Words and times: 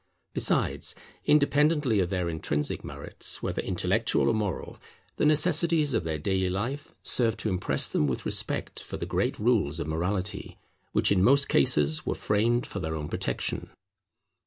Besides, 0.33 0.95
independently 1.25 1.99
of 1.99 2.09
their 2.09 2.27
intrinsic 2.27 2.83
merits, 2.83 3.43
whether 3.43 3.61
intellectual 3.61 4.29
or 4.29 4.33
moral, 4.33 4.79
the 5.17 5.27
necessities 5.27 5.93
of 5.93 6.05
their 6.05 6.17
daily 6.17 6.49
life 6.49 6.95
serve 7.03 7.37
to 7.37 7.49
impress 7.49 7.91
them 7.91 8.07
with 8.07 8.25
respect 8.25 8.81
for 8.81 8.97
the 8.97 9.05
great 9.05 9.37
rules 9.37 9.79
of 9.79 9.85
morality, 9.85 10.57
which 10.91 11.11
in 11.11 11.23
most 11.23 11.47
cases 11.47 12.03
were 12.03 12.15
framed 12.15 12.65
for 12.65 12.79
their 12.79 12.95
own 12.95 13.09
protection. 13.09 13.69